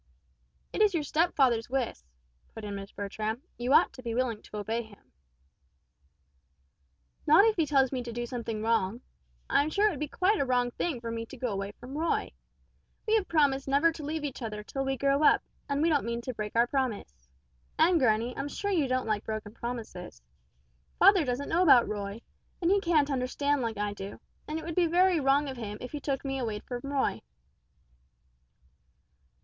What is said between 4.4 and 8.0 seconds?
to obey him." "Not if he tells